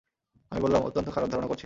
[0.51, 1.59] আমি বললাম, অত্যন্ত খারাপ ধারণা করছি।